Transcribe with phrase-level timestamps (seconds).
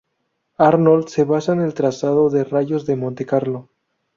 [0.57, 3.69] Arnold se basa en el trazado de rayos de Montecarlo.